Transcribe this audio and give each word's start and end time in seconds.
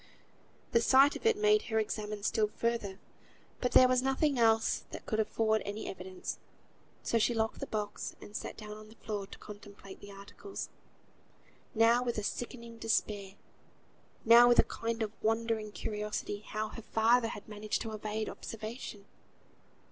The 0.71 0.81
sight 0.81 1.15
of 1.15 1.27
it 1.27 1.37
made 1.37 1.65
her 1.69 1.77
examine 1.77 2.23
still 2.23 2.47
further, 2.47 2.97
but 3.59 3.73
there 3.73 3.87
was 3.87 4.01
nothing 4.01 4.39
else 4.39 4.83
that 4.89 5.05
could 5.05 5.19
afford 5.19 5.61
any 5.63 5.87
evidence, 5.87 6.39
so 7.03 7.19
she 7.19 7.35
locked 7.35 7.59
the 7.59 7.67
box, 7.67 8.15
and 8.19 8.35
sat 8.35 8.57
down 8.57 8.71
on 8.77 8.89
the 8.89 8.95
floor 8.95 9.27
to 9.27 9.37
contemplate 9.37 9.99
the 9.99 10.11
articles; 10.11 10.69
now 11.75 12.01
with 12.01 12.17
a 12.17 12.23
sickening 12.23 12.79
despair, 12.79 13.35
now 14.25 14.47
with 14.47 14.57
a 14.57 14.63
kind 14.63 15.03
of 15.03 15.11
wondering 15.21 15.71
curiosity, 15.71 16.39
how 16.39 16.69
her 16.69 16.81
father 16.81 17.27
had 17.27 17.47
managed 17.47 17.83
to 17.83 17.91
evade 17.91 18.27
observation. 18.27 19.05